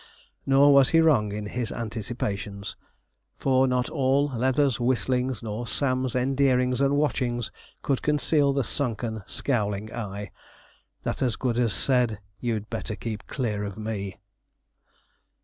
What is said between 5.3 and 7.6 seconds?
or Sam's endearings and watchings,